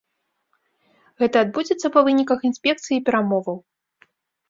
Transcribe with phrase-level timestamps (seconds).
[1.25, 3.57] Гэта адбудзецца па выніках інспекцыі і перамоваў.